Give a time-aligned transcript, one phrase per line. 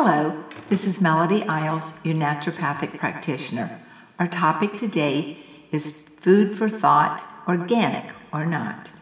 [0.00, 3.80] Hello, this is Melody Isles, your naturopathic practitioner.
[4.20, 5.38] Our topic today
[5.72, 8.92] is food for thought, organic or not.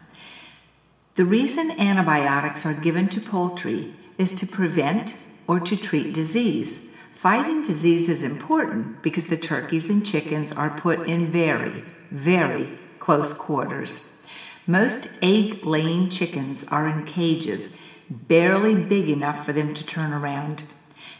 [1.13, 6.95] The reason antibiotics are given to poultry is to prevent or to treat disease.
[7.13, 13.35] Fighting disease is important because the turkeys and chickens are put in very, very close
[13.35, 14.19] quarters.
[14.65, 20.63] Most egg laying chickens are in cages, barely big enough for them to turn around.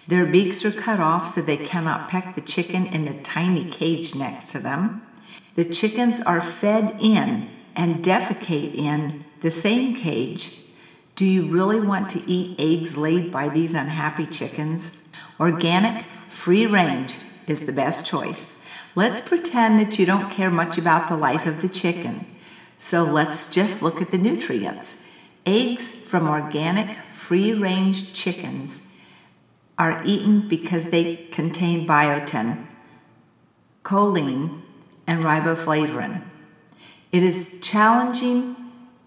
[0.08, 4.16] Their beaks are cut off so they cannot peck the chicken in the tiny cage
[4.16, 5.02] next to them.
[5.56, 10.62] The chickens are fed in and defecate in the same cage.
[11.16, 15.04] Do you really want to eat eggs laid by these unhappy chickens?
[15.40, 18.64] Organic, free range is the best choice.
[18.96, 22.26] Let's pretend that you don't care much about the life of the chicken.
[22.78, 25.08] So let's just look at the nutrients.
[25.46, 28.94] Eggs from organic, free range chickens
[29.78, 32.66] are eaten because they contain biotin,
[33.84, 34.62] choline,
[35.06, 36.24] and riboflavin.
[37.12, 38.56] It is challenging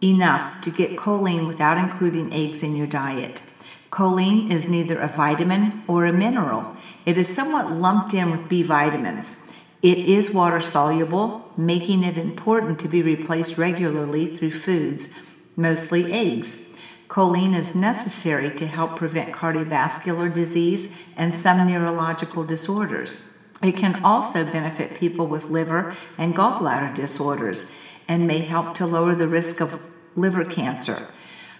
[0.02, 3.42] enough to get choline without including eggs in your diet.
[3.90, 6.76] Choline is neither a vitamin or a mineral.
[7.04, 9.46] It is somewhat lumped in with B vitamins.
[9.82, 15.20] It is water soluble, making it important to be replaced regularly through foods,
[15.56, 16.70] mostly eggs.
[17.10, 23.32] Choline is necessary to help prevent cardiovascular disease and some neurological disorders.
[23.64, 27.74] It can also benefit people with liver and gallbladder disorders
[28.06, 29.82] and may help to lower the risk of
[30.14, 31.08] liver cancer.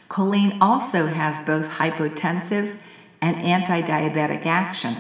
[0.09, 2.79] Choline also has both hypotensive
[3.21, 4.95] and anti diabetic action.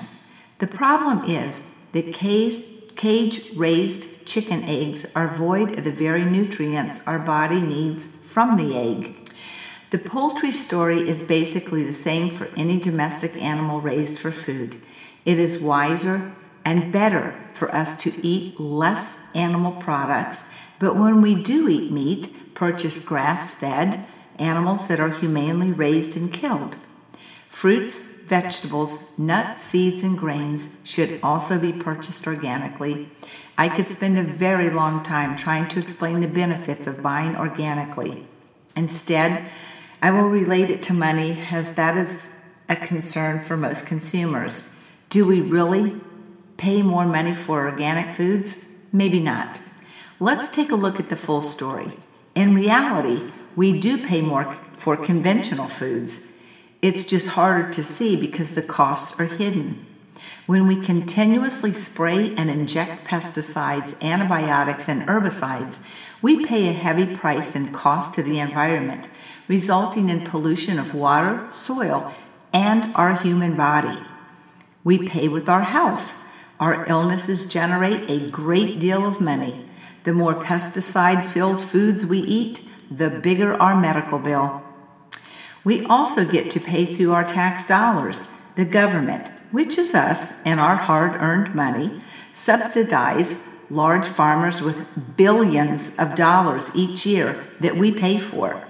[0.58, 7.20] The problem is that cage raised chicken eggs are void of the very nutrients our
[7.20, 9.29] body needs from the egg.
[9.90, 14.80] The poultry story is basically the same for any domestic animal raised for food.
[15.24, 16.32] It is wiser
[16.64, 22.54] and better for us to eat less animal products, but when we do eat meat,
[22.54, 24.06] purchase grass fed
[24.38, 26.76] animals that are humanely raised and killed.
[27.48, 33.08] Fruits, vegetables, nuts, seeds, and grains should also be purchased organically.
[33.58, 38.28] I could spend a very long time trying to explain the benefits of buying organically.
[38.76, 39.48] Instead,
[40.02, 44.74] I will relate it to money as that is a concern for most consumers.
[45.10, 46.00] Do we really
[46.56, 48.68] pay more money for organic foods?
[48.92, 49.60] Maybe not.
[50.18, 51.92] Let's take a look at the full story.
[52.34, 56.32] In reality, we do pay more for conventional foods.
[56.80, 59.86] It's just harder to see because the costs are hidden.
[60.46, 65.88] When we continuously spray and inject pesticides, antibiotics, and herbicides,
[66.22, 69.08] we pay a heavy price and cost to the environment,
[69.48, 72.12] resulting in pollution of water, soil,
[72.52, 73.98] and our human body.
[74.82, 76.24] We pay with our health.
[76.58, 79.66] Our illnesses generate a great deal of money.
[80.04, 84.62] The more pesticide filled foods we eat, the bigger our medical bill.
[85.62, 88.34] We also get to pay through our tax dollars.
[88.60, 95.98] The government, which is us and our hard earned money, subsidize large farmers with billions
[95.98, 98.68] of dollars each year that we pay for.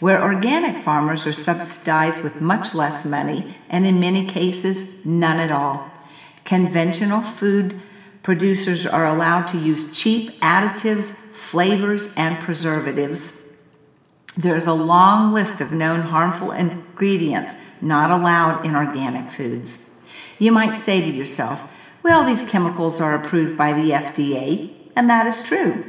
[0.00, 5.52] Where organic farmers are subsidized with much less money and in many cases none at
[5.52, 5.88] all.
[6.44, 7.80] Conventional food
[8.24, 13.44] producers are allowed to use cheap additives, flavors, and preservatives
[14.36, 19.90] there's a long list of known harmful ingredients not allowed in organic foods.
[20.38, 25.26] You might say to yourself, well, these chemicals are approved by the FDA, and that
[25.26, 25.84] is true.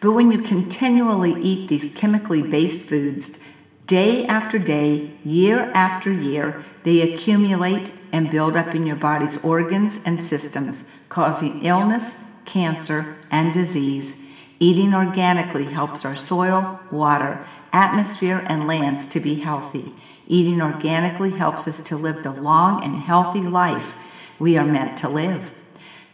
[0.00, 3.42] But when you continually eat these chemically based foods,
[3.86, 10.06] day after day, year after year, they accumulate and build up in your body's organs
[10.06, 14.26] and systems, causing illness, cancer, and disease.
[14.60, 19.92] Eating organically helps our soil, water, atmosphere, and lands to be healthy.
[20.26, 24.00] Eating organically helps us to live the long and healthy life
[24.38, 25.62] we are meant to live.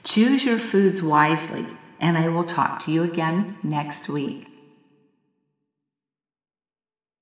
[0.02, 1.66] Choose your foods wisely,
[2.00, 4.46] and I will talk to you again next week.